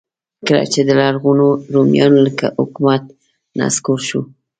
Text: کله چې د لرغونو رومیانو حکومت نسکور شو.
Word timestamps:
کله 0.47 0.63
چې 0.73 0.79
د 0.87 0.89
لرغونو 0.99 1.47
رومیانو 1.73 2.19
حکومت 2.61 3.03
نسکور 3.59 3.99
شو. 4.07 4.21